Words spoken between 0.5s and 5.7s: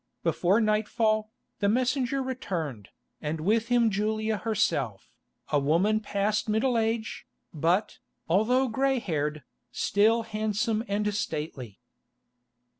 nightfall, the messenger returned, and with him Julia herself, a